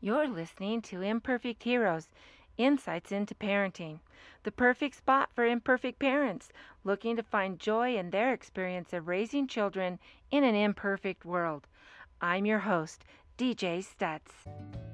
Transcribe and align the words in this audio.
You're 0.00 0.28
listening 0.28 0.82
to 0.82 1.02
Imperfect 1.02 1.64
Heroes 1.64 2.06
Insights 2.56 3.10
into 3.10 3.34
Parenting, 3.34 3.98
the 4.44 4.52
perfect 4.52 4.94
spot 4.94 5.30
for 5.34 5.44
imperfect 5.44 5.98
parents 5.98 6.50
looking 6.84 7.16
to 7.16 7.22
find 7.24 7.58
joy 7.58 7.96
in 7.96 8.10
their 8.10 8.32
experience 8.32 8.92
of 8.92 9.08
raising 9.08 9.48
children 9.48 9.98
in 10.30 10.44
an 10.44 10.54
imperfect 10.54 11.24
world. 11.24 11.66
I'm 12.20 12.46
your 12.46 12.60
host, 12.60 13.04
DJ 13.36 13.84
Stutz. 13.84 14.87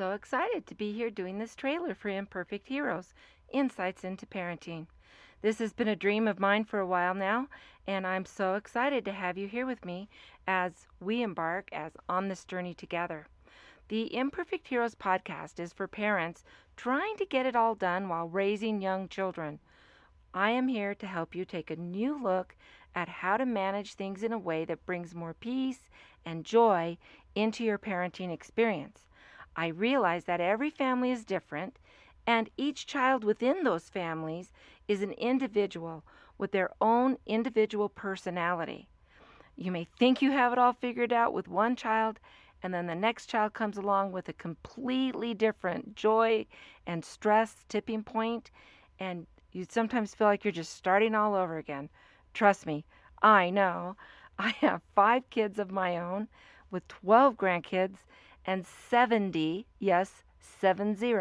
So 0.00 0.12
excited 0.12 0.66
to 0.66 0.74
be 0.74 0.94
here 0.94 1.10
doing 1.10 1.38
this 1.38 1.54
trailer 1.54 1.94
for 1.94 2.08
Imperfect 2.08 2.66
Heroes 2.66 3.12
Insights 3.52 4.02
into 4.02 4.24
Parenting. 4.24 4.86
This 5.42 5.58
has 5.58 5.74
been 5.74 5.88
a 5.88 5.94
dream 5.94 6.26
of 6.26 6.40
mine 6.40 6.64
for 6.64 6.80
a 6.80 6.86
while 6.86 7.12
now, 7.12 7.48
and 7.86 8.06
I'm 8.06 8.24
so 8.24 8.54
excited 8.54 9.04
to 9.04 9.12
have 9.12 9.36
you 9.36 9.46
here 9.46 9.66
with 9.66 9.84
me 9.84 10.08
as 10.48 10.86
we 11.00 11.20
embark 11.20 11.68
as 11.70 11.92
on 12.08 12.28
this 12.28 12.46
journey 12.46 12.72
together. 12.72 13.26
The 13.88 14.16
Imperfect 14.16 14.68
Heroes 14.68 14.94
podcast 14.94 15.60
is 15.60 15.74
for 15.74 15.86
parents 15.86 16.44
trying 16.78 17.18
to 17.18 17.26
get 17.26 17.44
it 17.44 17.54
all 17.54 17.74
done 17.74 18.08
while 18.08 18.26
raising 18.26 18.80
young 18.80 19.06
children. 19.06 19.58
I 20.32 20.48
am 20.48 20.68
here 20.68 20.94
to 20.94 21.06
help 21.06 21.34
you 21.34 21.44
take 21.44 21.70
a 21.70 21.76
new 21.76 22.18
look 22.18 22.56
at 22.94 23.10
how 23.10 23.36
to 23.36 23.44
manage 23.44 23.92
things 23.92 24.22
in 24.22 24.32
a 24.32 24.38
way 24.38 24.64
that 24.64 24.86
brings 24.86 25.14
more 25.14 25.34
peace 25.34 25.90
and 26.24 26.46
joy 26.46 26.96
into 27.34 27.64
your 27.64 27.76
parenting 27.76 28.32
experience. 28.32 29.09
I 29.56 29.68
realize 29.68 30.24
that 30.24 30.40
every 30.40 30.70
family 30.70 31.10
is 31.10 31.24
different, 31.24 31.78
and 32.26 32.50
each 32.56 32.86
child 32.86 33.24
within 33.24 33.62
those 33.64 33.88
families 33.88 34.52
is 34.88 35.02
an 35.02 35.12
individual 35.12 36.04
with 36.38 36.52
their 36.52 36.70
own 36.80 37.18
individual 37.26 37.88
personality. 37.88 38.88
You 39.56 39.70
may 39.72 39.84
think 39.84 40.22
you 40.22 40.30
have 40.32 40.52
it 40.52 40.58
all 40.58 40.72
figured 40.72 41.12
out 41.12 41.32
with 41.32 41.48
one 41.48 41.76
child, 41.76 42.20
and 42.62 42.72
then 42.74 42.86
the 42.86 42.94
next 42.94 43.26
child 43.26 43.52
comes 43.54 43.76
along 43.76 44.12
with 44.12 44.28
a 44.28 44.32
completely 44.32 45.34
different 45.34 45.94
joy 45.96 46.46
and 46.86 47.04
stress 47.04 47.64
tipping 47.68 48.02
point, 48.02 48.50
and 48.98 49.26
you 49.52 49.66
sometimes 49.68 50.14
feel 50.14 50.26
like 50.26 50.44
you're 50.44 50.52
just 50.52 50.74
starting 50.74 51.14
all 51.14 51.34
over 51.34 51.58
again. 51.58 51.88
Trust 52.34 52.66
me, 52.66 52.84
I 53.22 53.50
know. 53.50 53.96
I 54.38 54.50
have 54.60 54.82
five 54.94 55.28
kids 55.30 55.58
of 55.58 55.70
my 55.70 55.98
own 55.98 56.28
with 56.70 56.86
12 56.88 57.36
grandkids 57.36 57.98
and 58.46 58.66
70, 58.66 59.66
yes, 59.78 60.22
70, 60.40 61.14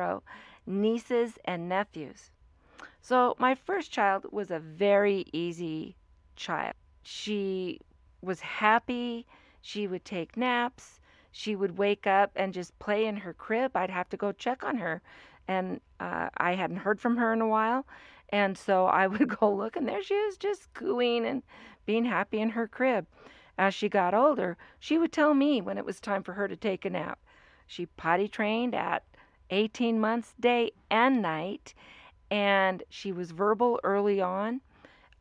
nieces 0.66 1.38
and 1.46 1.68
nephews. 1.68 2.32
So 3.02 3.36
my 3.40 3.56
first 3.56 3.92
child 3.92 4.26
was 4.32 4.52
a 4.52 4.60
very 4.60 5.26
easy 5.32 5.96
child. 6.36 6.76
She 7.04 7.80
was 8.22 8.40
happy. 8.40 9.26
She 9.62 9.88
would 9.88 10.06
take 10.06 10.38
naps. 10.38 11.00
She 11.32 11.56
would 11.56 11.78
wake 11.78 12.08
up 12.08 12.32
and 12.36 12.54
just 12.54 12.78
play 12.80 13.06
in 13.06 13.18
her 13.18 13.34
crib. 13.34 13.76
I'd 13.76 13.90
have 13.90 14.10
to 14.10 14.18
go 14.18 14.32
check 14.32 14.64
on 14.64 14.78
her. 14.78 15.02
And 15.48 15.80
uh, 16.00 16.30
I 16.38 16.56
hadn't 16.56 16.78
heard 16.78 17.00
from 17.00 17.18
her 17.18 17.34
in 17.34 17.42
a 17.42 17.48
while. 17.48 17.86
And 18.30 18.58
so 18.58 18.86
I 18.86 19.08
would 19.14 19.40
go 19.40 19.52
look, 19.54 19.76
and 19.76 19.88
there 19.88 20.04
she 20.04 20.14
is, 20.14 20.38
just 20.38 20.74
cooing 20.74 21.26
and 21.26 21.44
being 21.86 22.06
happy 22.06 22.40
in 22.40 22.52
her 22.52 22.68
crib. 22.68 23.08
As 23.60 23.76
she 23.76 23.90
got 23.90 24.14
older, 24.14 24.56
she 24.80 24.98
would 24.98 25.12
tell 25.12 25.34
me 25.34 25.62
when 25.62 25.78
it 25.78 25.84
was 25.84 26.00
time 26.00 26.24
for 26.24 26.32
her 26.32 26.48
to 26.48 26.56
take 26.56 26.86
a 26.86 26.90
nap. 26.90 27.20
She 27.68 27.88
potty 27.88 28.30
trained 28.30 28.74
at 28.74 29.04
18 29.50 30.00
months, 30.00 30.34
day 30.40 30.72
and 30.90 31.22
night, 31.22 31.74
and 32.32 32.84
she 32.88 33.12
was 33.12 33.32
verbal 33.32 33.78
early 33.84 34.22
on. 34.22 34.62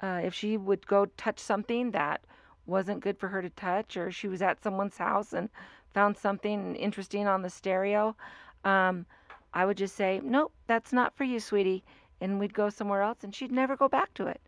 Uh, 0.01 0.21
if 0.23 0.35
she 0.35 0.57
would 0.57 0.87
go 0.87 1.07
touch 1.17 1.41
something 1.41 1.91
that 1.91 2.21
wasn't 2.65 3.01
good 3.01 3.19
for 3.19 3.27
her 3.27 3.43
to 3.43 3.51
touch, 3.51 3.97
or 3.97 4.13
she 4.13 4.29
was 4.29 4.41
at 4.41 4.63
someone's 4.63 4.99
house 4.99 5.33
and 5.33 5.49
found 5.93 6.17
something 6.17 6.77
interesting 6.77 7.27
on 7.27 7.43
the 7.43 7.51
stereo, 7.51 8.15
um, 8.63 9.05
I 9.53 9.67
would 9.67 9.79
just 9.79 9.97
say, 9.97 10.21
Nope, 10.23 10.53
that's 10.69 10.93
not 10.93 11.17
for 11.17 11.25
you, 11.25 11.41
sweetie. 11.41 11.83
And 12.21 12.39
we'd 12.39 12.55
go 12.55 12.71
somewhere 12.71 13.03
else, 13.03 13.25
and 13.25 13.35
she'd 13.35 13.51
never 13.51 13.77
go 13.77 13.89
back 13.89 14.15
to 14.15 14.29
it 14.29 14.41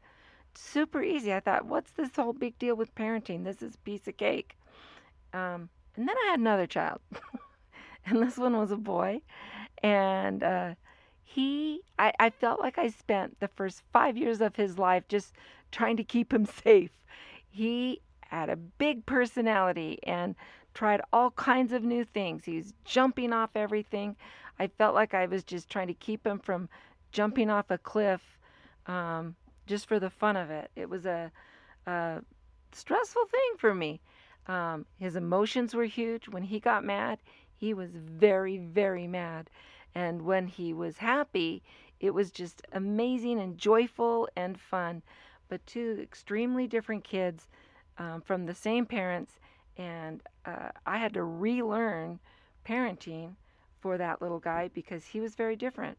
super 0.55 1.03
easy. 1.03 1.33
I 1.33 1.41
thought, 1.41 1.67
what's 1.67 1.93
this 1.93 2.15
whole 2.17 2.33
big 2.33 2.59
deal 2.59 2.75
with 2.75 2.95
parenting? 2.95 3.45
This 3.45 3.63
is 3.63 3.75
a 3.75 3.79
piece 3.79 4.07
of 4.09 4.17
cake. 4.17 4.57
Um, 5.33 5.69
and 5.97 6.09
then 6.09 6.17
I 6.27 6.31
had 6.31 6.41
another 6.41 6.67
child, 6.67 7.01
and 8.07 8.23
this 8.23 8.37
one 8.37 8.57
was 8.57 8.71
a 8.71 8.77
boy, 8.77 9.21
and 9.83 10.43
uh, 10.43 10.75
he, 11.23 11.83
I, 11.99 12.13
I 12.19 12.31
felt 12.31 12.61
like 12.61 12.79
I 12.79 12.89
spent 12.89 13.39
the 13.39 13.49
first 13.49 13.83
five 13.93 14.17
years 14.17 14.41
of 14.41 14.57
his 14.57 14.79
life 14.79 15.05
just 15.09 15.35
trying 15.71 15.97
to 15.97 16.05
keep 16.05 16.33
him 16.33 16.47
safe. 16.65 16.91
He 17.51 18.01
had 18.21 18.49
a 18.49 18.57
big 18.57 19.07
personality 19.07 19.99
and 20.05 20.35
tried 20.75 21.01
all 21.13 21.33
kinds 21.33 21.73
of 21.73 21.83
new 21.83 22.05
things. 22.05 22.45
He 22.45 22.57
was 22.57 22.73
jumping 22.85 23.33
off 23.33 23.51
everything. 23.55 24.17
I 24.59 24.69
felt 24.69 24.95
like 24.95 25.15
I 25.15 25.27
was 25.27 25.43
just 25.43 25.69
trying 25.69 25.89
to 25.89 25.95
keep 25.95 26.27
him 26.27 26.39
from 26.39 26.69
jumping 27.13 27.51
off 27.51 27.71
a 27.71 27.79
cliff. 27.79 28.21
Um, 28.87 29.35
just 29.67 29.87
for 29.87 29.99
the 29.99 30.11
fun 30.11 30.37
of 30.37 30.51
it. 30.51 30.71
It 30.77 30.89
was 30.89 31.07
a, 31.07 31.31
a 31.87 32.23
stressful 32.73 33.27
thing 33.27 33.59
for 33.59 33.75
me. 33.75 34.01
Um, 34.47 34.87
his 34.99 35.17
emotions 35.17 35.75
were 35.75 35.85
huge. 35.85 36.29
When 36.29 36.43
he 36.43 36.61
got 36.61 36.85
mad, 36.85 37.19
he 37.57 37.75
was 37.75 37.91
very, 37.95 38.59
very 38.59 39.07
mad. 39.07 39.51
And 39.95 40.23
when 40.23 40.47
he 40.47 40.73
was 40.73 40.99
happy, 40.99 41.63
it 42.01 42.15
was 42.15 42.31
just 42.31 42.63
amazing 42.73 43.41
and 43.41 43.59
joyful 43.59 44.29
and 44.37 44.59
fun. 44.59 45.03
But 45.49 45.67
two 45.67 45.99
extremely 46.01 46.67
different 46.67 47.05
kids 47.05 47.49
um, 47.99 48.23
from 48.23 48.47
the 48.47 48.55
same 48.55 48.87
parents. 48.87 49.39
And 49.77 50.23
uh, 50.45 50.71
I 50.87 50.99
had 50.99 51.15
to 51.15 51.25
relearn 51.25 52.19
parenting 52.67 53.35
for 53.81 53.99
that 53.99 54.23
little 54.23 54.39
guy 54.39 54.71
because 54.73 55.05
he 55.05 55.21
was 55.21 55.35
very 55.35 55.57
different. 55.57 55.99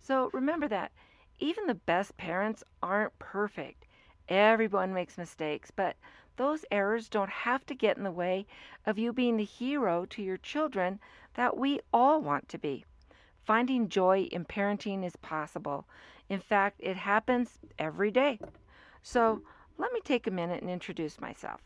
So 0.00 0.30
remember 0.32 0.68
that 0.68 0.92
even 1.38 1.66
the 1.66 1.74
best 1.74 2.16
parents 2.16 2.64
aren't 2.82 3.18
perfect. 3.18 3.86
Everyone 4.28 4.94
makes 4.94 5.18
mistakes, 5.18 5.70
but 5.70 5.96
those 6.36 6.64
errors 6.70 7.08
don't 7.08 7.30
have 7.30 7.64
to 7.66 7.74
get 7.74 7.96
in 7.96 8.04
the 8.04 8.10
way 8.10 8.46
of 8.84 8.98
you 8.98 9.12
being 9.12 9.36
the 9.36 9.44
hero 9.44 10.04
to 10.06 10.22
your 10.22 10.36
children 10.36 10.98
that 11.34 11.56
we 11.56 11.80
all 11.92 12.20
want 12.20 12.48
to 12.48 12.58
be. 12.58 12.84
Finding 13.44 13.88
joy 13.88 14.28
in 14.32 14.44
parenting 14.44 15.04
is 15.04 15.16
possible. 15.16 15.86
In 16.28 16.40
fact, 16.40 16.80
it 16.80 16.96
happens 16.96 17.58
every 17.78 18.10
day. 18.10 18.38
So, 19.02 19.42
let 19.78 19.92
me 19.92 20.00
take 20.00 20.26
a 20.26 20.30
minute 20.30 20.62
and 20.62 20.70
introduce 20.70 21.20
myself. 21.20 21.60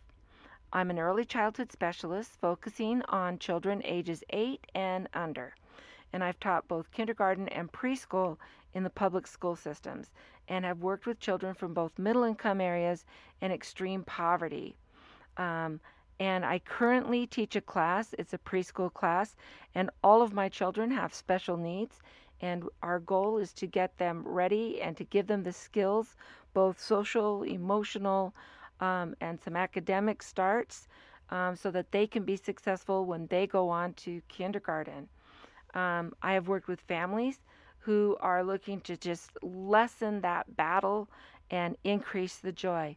I'm 0.72 0.91
an 0.91 0.98
early 0.98 1.25
childhood 1.25 1.72
specialist 1.72 2.32
focusing 2.41 3.03
on 3.09 3.38
children 3.38 3.80
ages 3.84 4.22
8 4.30 4.66
and 4.75 5.09
under 5.14 5.54
and 6.12 6.25
I've 6.25 6.41
taught 6.41 6.69
both 6.69 6.91
kindergarten 6.91 7.48
and 7.48 7.70
preschool 7.70 8.36
in 8.75 8.82
the 8.82 8.91
public 8.91 9.26
school 9.26 9.56
systems 9.56 10.10
and 10.48 10.64
have 10.64 10.82
worked 10.82 11.06
with 11.06 11.20
children 11.20 11.54
from 11.54 11.75
both 11.75 11.98
middle 11.98 12.25
income 12.25 12.60
areas 12.60 13.04
and 13.41 13.53
extreme 13.53 14.03
poverty. 14.04 14.76
Um, 15.36 15.81
and 16.19 16.44
I 16.44 16.58
currently 16.58 17.26
teach 17.26 17.56
a 17.56 17.60
class, 17.60 18.14
it's 18.19 18.34
a 18.34 18.38
preschool 18.38 18.92
class, 18.92 19.36
and 19.75 19.91
all 20.04 20.20
of 20.20 20.34
my 20.34 20.48
children 20.48 20.91
have 20.91 21.14
special 21.14 21.56
needs. 21.56 22.00
And 22.42 22.64
our 22.82 23.00
goal 23.00 23.38
is 23.38 23.53
to 23.54 23.66
get 23.66 23.97
them 23.98 24.22
ready 24.26 24.80
and 24.80 24.97
to 24.97 25.04
give 25.04 25.26
them 25.26 25.42
the 25.42 25.53
skills, 25.53 26.16
both 26.53 26.80
social, 26.80 27.42
emotional, 27.42 28.34
um, 28.80 29.14
and 29.20 29.38
some 29.41 29.56
academic 29.56 30.22
starts, 30.22 30.88
um, 31.30 31.54
so 31.54 31.70
that 31.70 31.92
they 31.92 32.06
can 32.06 32.25
be 32.25 32.36
successful 32.36 33.04
when 33.04 33.26
they 33.26 33.47
go 33.47 33.69
on 33.69 33.92
to 33.94 34.22
kindergarten. 34.28 35.09
Um, 35.75 36.12
I 36.22 36.32
have 36.32 36.48
worked 36.48 36.66
with 36.69 36.80
families 36.80 37.41
who 37.80 38.16
are 38.21 38.44
looking 38.44 38.80
to 38.82 38.97
just 38.97 39.30
lessen 39.42 40.21
that 40.21 40.56
battle 40.56 41.09
and 41.50 41.77
increase 41.84 42.36
the 42.36 42.53
joy. 42.53 42.97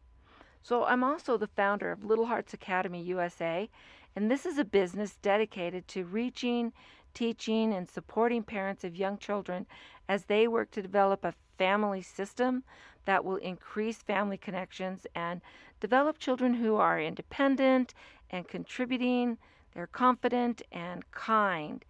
So, 0.62 0.86
I'm 0.86 1.04
also 1.04 1.38
the 1.38 1.48
founder 1.48 1.92
of 1.92 2.06
Little 2.06 2.26
Hearts 2.26 2.54
Academy 2.54 3.02
USA, 3.04 3.70
and 4.16 4.30
this 4.30 4.46
is 4.46 4.58
a 4.58 4.64
business 4.66 5.18
dedicated 5.22 5.88
to 5.90 6.06
reaching, 6.06 6.72
teaching, 7.14 7.74
and 7.74 7.90
supporting 7.90 8.44
parents 8.44 8.84
of 8.84 8.96
young 8.96 9.18
children 9.18 9.66
as 10.08 10.26
they 10.26 10.48
work 10.48 10.72
to 10.72 10.82
develop 10.82 11.24
a 11.24 11.34
family 11.58 12.02
system 12.02 12.64
that 13.06 13.26
will 13.26 13.38
increase 13.38 13.98
family 13.98 14.38
connections 14.38 15.06
and 15.16 15.42
develop 15.80 16.18
children 16.18 16.54
who 16.54 16.76
are 16.76 17.00
independent 17.00 17.94
and 18.30 18.48
contributing, 18.48 19.38
they're 19.74 19.88
confident 19.88 20.62
and 20.72 21.10
kind 21.12 21.84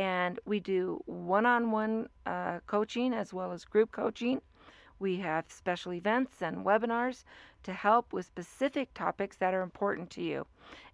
and 0.00 0.40
we 0.46 0.60
do 0.60 1.02
one 1.04 1.44
on 1.44 1.70
one 1.70 2.08
coaching 2.66 3.12
as 3.12 3.34
well 3.34 3.52
as 3.52 3.66
group 3.66 3.92
coaching. 3.92 4.40
We 4.98 5.18
have 5.18 5.44
special 5.48 5.92
events 5.92 6.40
and 6.40 6.64
webinars 6.64 7.24
to 7.64 7.74
help 7.74 8.14
with 8.14 8.24
specific 8.24 8.94
topics 8.94 9.36
that 9.36 9.52
are 9.52 9.60
important 9.60 10.08
to 10.12 10.22
you. 10.22 10.46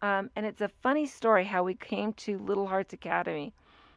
Um, 0.00 0.30
and 0.36 0.46
it's 0.46 0.60
a 0.60 0.68
funny 0.68 1.06
story 1.06 1.44
how 1.44 1.62
we 1.64 1.74
came 1.74 2.12
to 2.14 2.38
Little 2.38 2.68
Hearts 2.68 2.92
Academy. 2.92 3.52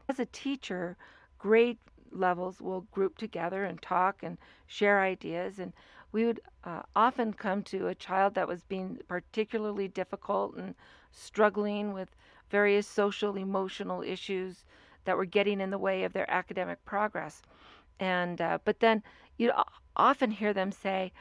As 0.09 0.19
a 0.19 0.25
teacher, 0.25 0.97
grade 1.37 1.77
levels 2.11 2.59
will 2.61 2.81
group 2.91 3.17
together 3.17 3.63
and 3.63 3.81
talk 3.81 4.23
and 4.23 4.37
share 4.67 5.01
ideas. 5.01 5.59
And 5.59 5.73
we 6.11 6.25
would 6.25 6.41
uh, 6.63 6.81
often 6.95 7.33
come 7.33 7.63
to 7.63 7.87
a 7.87 7.95
child 7.95 8.35
that 8.35 8.47
was 8.47 8.63
being 8.63 8.99
particularly 9.07 9.87
difficult 9.87 10.55
and 10.55 10.75
struggling 11.11 11.93
with 11.93 12.09
various 12.49 12.87
social, 12.87 13.37
emotional 13.37 14.01
issues 14.01 14.65
that 15.05 15.17
were 15.17 15.25
getting 15.25 15.61
in 15.61 15.69
the 15.69 15.77
way 15.77 16.03
of 16.03 16.13
their 16.13 16.29
academic 16.29 16.83
progress. 16.85 17.41
And 17.99 18.41
uh, 18.41 18.59
but 18.63 18.79
then 18.79 19.03
you 19.37 19.51
often 19.95 20.31
hear 20.31 20.53
them 20.53 20.71
say, 20.71 21.11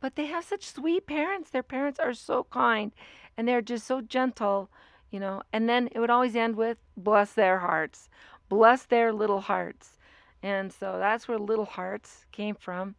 "But 0.00 0.14
they 0.16 0.26
have 0.26 0.44
such 0.44 0.70
sweet 0.70 1.06
parents. 1.06 1.50
Their 1.50 1.62
parents 1.62 1.98
are 1.98 2.14
so 2.14 2.44
kind, 2.44 2.92
and 3.38 3.48
they're 3.48 3.62
just 3.62 3.86
so 3.86 4.02
gentle." 4.02 4.68
You 5.10 5.20
know, 5.20 5.42
and 5.54 5.66
then 5.70 5.88
it 5.92 6.00
would 6.00 6.10
always 6.10 6.36
end 6.36 6.56
with 6.56 6.76
"Bless 6.98 7.32
their 7.32 7.60
hearts, 7.60 8.10
bless 8.50 8.84
their 8.84 9.14
little 9.14 9.40
hearts," 9.40 9.98
and 10.42 10.70
so 10.72 10.98
that's 10.98 11.26
where 11.26 11.38
Little 11.38 11.64
Hearts 11.64 12.26
came 12.32 12.54
from. 12.54 12.96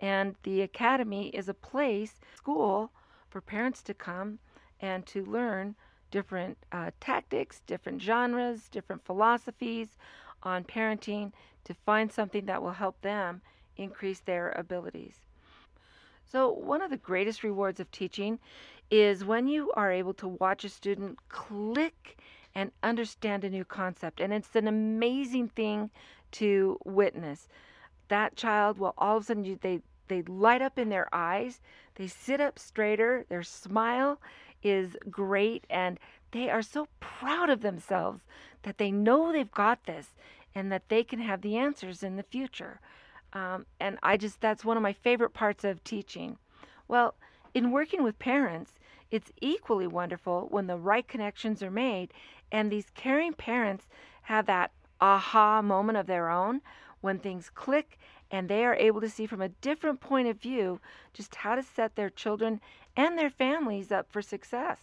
And 0.00 0.34
the 0.42 0.62
academy 0.62 1.28
is 1.28 1.48
a 1.48 1.54
place, 1.54 2.18
school, 2.34 2.90
for 3.30 3.40
parents 3.40 3.82
to 3.84 3.94
come 3.94 4.40
and 4.80 5.06
to 5.06 5.24
learn 5.24 5.76
different 6.10 6.58
uh, 6.72 6.90
tactics, 7.00 7.60
different 7.66 8.02
genres, 8.02 8.68
different 8.68 9.04
philosophies 9.04 9.96
on 10.42 10.64
parenting 10.64 11.32
to 11.64 11.74
find 11.74 12.12
something 12.12 12.46
that 12.46 12.62
will 12.62 12.72
help 12.72 13.00
them 13.02 13.40
increase 13.76 14.20
their 14.20 14.50
abilities. 14.52 15.20
So, 16.30 16.50
one 16.50 16.82
of 16.82 16.90
the 16.90 16.96
greatest 16.96 17.42
rewards 17.42 17.80
of 17.80 17.90
teaching 17.90 18.38
is 18.92 19.24
when 19.24 19.48
you 19.48 19.72
are 19.72 19.90
able 19.90 20.12
to 20.12 20.28
watch 20.28 20.64
a 20.64 20.68
student 20.68 21.18
click 21.30 22.18
and 22.54 22.70
understand 22.82 23.42
a 23.42 23.48
new 23.48 23.64
concept. 23.64 24.20
And 24.20 24.34
it's 24.34 24.54
an 24.54 24.68
amazing 24.68 25.48
thing 25.48 25.90
to 26.32 26.78
witness. 26.84 27.48
That 28.08 28.36
child 28.36 28.78
will 28.78 28.92
all 28.98 29.16
of 29.16 29.22
a 29.22 29.26
sudden, 29.26 29.58
they, 29.62 29.80
they 30.08 30.20
light 30.22 30.60
up 30.60 30.78
in 30.78 30.90
their 30.90 31.08
eyes, 31.10 31.62
they 31.94 32.06
sit 32.06 32.38
up 32.38 32.58
straighter, 32.58 33.24
their 33.30 33.42
smile 33.42 34.20
is 34.62 34.94
great, 35.10 35.66
and 35.70 35.98
they 36.32 36.50
are 36.50 36.60
so 36.60 36.86
proud 37.00 37.48
of 37.48 37.62
themselves 37.62 38.20
that 38.62 38.76
they 38.76 38.90
know 38.90 39.32
they've 39.32 39.50
got 39.52 39.84
this 39.84 40.08
and 40.54 40.70
that 40.70 40.90
they 40.90 41.02
can 41.02 41.18
have 41.18 41.40
the 41.40 41.56
answers 41.56 42.02
in 42.02 42.16
the 42.16 42.22
future. 42.22 42.78
Um, 43.32 43.64
and 43.80 43.98
I 44.02 44.18
just, 44.18 44.42
that's 44.42 44.66
one 44.66 44.76
of 44.76 44.82
my 44.82 44.92
favorite 44.92 45.32
parts 45.32 45.64
of 45.64 45.82
teaching. 45.82 46.36
Well, 46.88 47.14
in 47.54 47.70
working 47.70 48.02
with 48.02 48.18
parents, 48.18 48.78
it's 49.12 49.30
equally 49.42 49.86
wonderful 49.86 50.48
when 50.50 50.66
the 50.66 50.76
right 50.76 51.06
connections 51.06 51.62
are 51.62 51.70
made 51.70 52.12
and 52.50 52.72
these 52.72 52.86
caring 52.94 53.34
parents 53.34 53.86
have 54.22 54.46
that 54.46 54.72
aha 55.00 55.60
moment 55.60 55.98
of 55.98 56.06
their 56.06 56.30
own 56.30 56.62
when 57.02 57.18
things 57.18 57.50
click 57.50 57.98
and 58.30 58.48
they 58.48 58.64
are 58.64 58.74
able 58.74 59.02
to 59.02 59.10
see 59.10 59.26
from 59.26 59.42
a 59.42 59.50
different 59.50 60.00
point 60.00 60.26
of 60.26 60.40
view 60.40 60.80
just 61.12 61.34
how 61.34 61.54
to 61.54 61.62
set 61.62 61.94
their 61.94 62.08
children 62.08 62.58
and 62.96 63.18
their 63.18 63.28
families 63.28 63.92
up 63.92 64.10
for 64.10 64.22
success. 64.22 64.78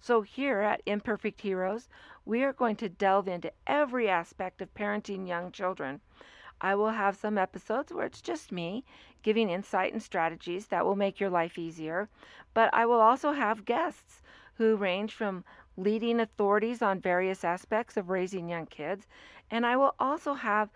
So, 0.00 0.22
here 0.22 0.60
at 0.60 0.82
Imperfect 0.86 1.40
Heroes, 1.40 1.88
we 2.24 2.44
are 2.44 2.52
going 2.52 2.76
to 2.76 2.88
delve 2.88 3.26
into 3.26 3.50
every 3.66 4.08
aspect 4.08 4.62
of 4.62 4.72
parenting 4.72 5.26
young 5.26 5.50
children. 5.50 6.00
I 6.60 6.74
will 6.74 6.90
have 6.90 7.16
some 7.16 7.38
episodes 7.38 7.92
where 7.92 8.06
it's 8.06 8.20
just 8.20 8.50
me 8.52 8.84
giving 9.22 9.50
insight 9.50 9.92
and 9.92 10.02
strategies 10.02 10.66
that 10.66 10.84
will 10.84 10.96
make 10.96 11.20
your 11.20 11.30
life 11.30 11.58
easier, 11.58 12.08
but 12.54 12.72
I 12.72 12.86
will 12.86 13.00
also 13.00 13.32
have 13.32 13.64
guests 13.64 14.22
who 14.54 14.76
range 14.76 15.12
from 15.14 15.44
leading 15.76 16.20
authorities 16.20 16.82
on 16.82 17.00
various 17.00 17.44
aspects 17.44 17.96
of 17.96 18.10
raising 18.10 18.48
young 18.48 18.66
kids, 18.66 19.06
and 19.50 19.64
I 19.64 19.76
will 19.76 19.94
also 19.98 20.34
have 20.34 20.70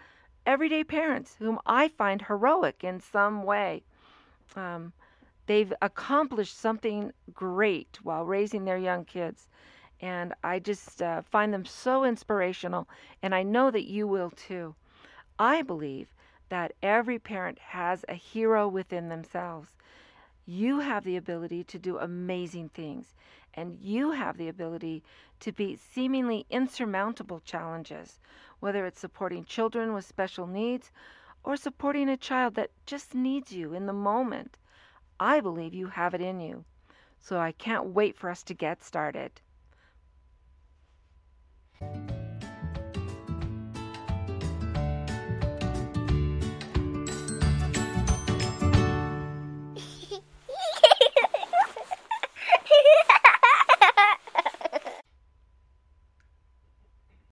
everyday 0.46 0.84
parents 0.84 1.37
whom 1.38 1.58
I 1.67 1.88
find 1.88 2.23
heroic 2.23 2.84
in 2.84 3.00
some 3.00 3.43
way. 3.43 3.82
Um, 4.55 4.93
they've 5.46 5.73
accomplished 5.82 6.58
something 6.58 7.12
great 7.34 7.99
while 8.02 8.25
raising 8.25 8.64
their 8.64 8.79
young 8.79 9.05
kids. 9.05 9.49
And 10.00 10.34
I 10.43 10.58
just 10.58 11.00
uh, 11.00 11.23
find 11.23 11.55
them 11.55 11.64
so 11.64 12.05
inspirational, 12.05 12.88
and 13.23 13.34
I 13.34 13.44
know 13.44 13.70
that 13.70 13.88
you 13.88 14.08
will 14.08 14.31
too. 14.31 14.75
I 15.38 15.62
believe 15.62 16.14
that 16.49 16.73
every 16.82 17.19
parent 17.19 17.58
has 17.58 18.05
a 18.08 18.14
hero 18.14 18.69
within 18.69 19.08
themselves. 19.08 19.70
You 20.44 20.81
have 20.81 21.05
the 21.05 21.17
ability 21.17 21.64
to 21.64 21.79
do 21.79 21.99
amazing 21.99 22.69
things, 22.70 23.14
and 23.55 23.79
you 23.81 24.11
have 24.11 24.37
the 24.37 24.49
ability 24.49 25.02
to 25.40 25.52
beat 25.52 25.81
seemingly 25.81 26.46
insurmountable 26.50 27.40
challenges, 27.40 28.20
whether 28.61 28.87
it's 28.87 29.00
supporting 29.00 29.44
children 29.44 29.93
with 29.93 30.05
special 30.05 30.46
needs 30.46 30.90
or 31.44 31.56
supporting 31.56 32.08
a 32.08 32.17
child 32.17 32.55
that 32.55 32.70
just 32.87 33.14
needs 33.14 33.52
you 33.52 33.73
in 33.73 33.87
the 33.87 33.93
moment. 33.93 34.58
I 35.19 35.40
believe 35.40 35.75
you 35.75 35.87
have 35.88 36.14
it 36.14 36.20
in 36.20 36.40
you. 36.40 36.64
So 37.19 37.38
I 37.38 37.52
can't 37.52 37.87
wait 37.87 38.17
for 38.17 38.29
us 38.29 38.43
to 38.44 38.55
get 38.55 38.82
started. 38.82 39.40